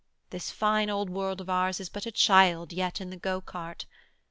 This 0.31 0.49
fine 0.49 0.89
old 0.89 1.11
world 1.11 1.41
of 1.41 1.47
ours 1.51 1.79
is 1.79 1.87
but 1.87 2.07
a 2.07 2.11
child 2.11 2.73
Yet 2.73 2.99
in 2.99 3.11
the 3.11 3.17
go 3.17 3.39
cart. 3.39 3.85